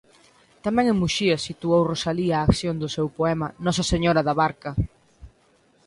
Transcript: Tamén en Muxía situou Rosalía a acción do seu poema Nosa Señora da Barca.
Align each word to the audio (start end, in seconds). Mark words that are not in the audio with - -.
Tamén 0.65 0.85
en 0.87 0.99
Muxía 1.01 1.43
situou 1.47 1.81
Rosalía 1.91 2.35
a 2.37 2.45
acción 2.49 2.75
do 2.81 2.89
seu 2.95 3.07
poema 3.17 3.47
Nosa 3.65 3.83
Señora 3.91 4.21
da 4.27 4.35
Barca. 4.41 4.71